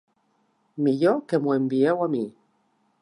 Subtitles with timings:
[0.87, 2.27] Millor que m'ho envieu a mi.